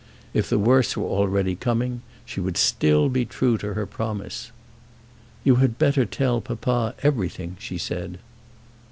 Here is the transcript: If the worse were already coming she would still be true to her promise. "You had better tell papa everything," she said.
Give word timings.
If 0.33 0.49
the 0.49 0.57
worse 0.57 0.97
were 0.97 1.05
already 1.05 1.55
coming 1.55 2.01
she 2.25 2.39
would 2.39 2.57
still 2.57 3.07
be 3.07 3.23
true 3.23 3.55
to 3.59 3.75
her 3.75 3.85
promise. 3.85 4.51
"You 5.43 5.57
had 5.57 5.77
better 5.77 6.07
tell 6.07 6.41
papa 6.41 6.95
everything," 7.03 7.55
she 7.59 7.77
said. 7.77 8.17